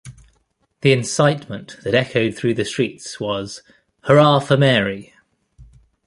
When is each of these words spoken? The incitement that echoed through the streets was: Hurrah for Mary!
The 0.81 0.93
incitement 0.93 1.77
that 1.83 1.93
echoed 1.93 2.33
through 2.35 2.55
the 2.55 2.65
streets 2.65 3.19
was: 3.19 3.61
Hurrah 4.05 4.39
for 4.39 4.57
Mary! 4.57 5.13